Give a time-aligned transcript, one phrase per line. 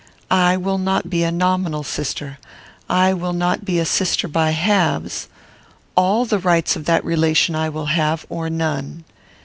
[0.31, 2.39] "I will not be a nominal sister.
[2.89, 5.27] I will not be a sister by halves.
[5.95, 9.03] All the rights of that relation I will have, or none.